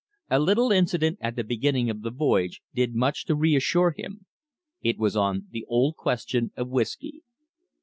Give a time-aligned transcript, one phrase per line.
[0.31, 4.25] A little incident at the beginning of the voyage did much to reassure him.
[4.81, 7.21] It was on the old question of whisky.